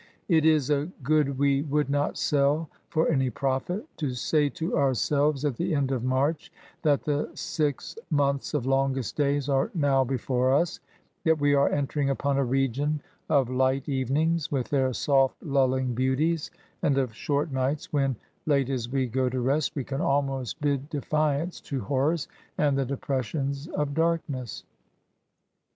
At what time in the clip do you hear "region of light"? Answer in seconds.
12.43-13.87